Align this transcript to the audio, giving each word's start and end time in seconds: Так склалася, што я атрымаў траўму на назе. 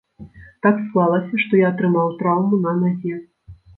Так 0.65 0.79
склалася, 0.85 1.41
што 1.43 1.59
я 1.59 1.67
атрымаў 1.73 2.07
траўму 2.23 2.63
на 2.65 2.75
назе. 2.81 3.13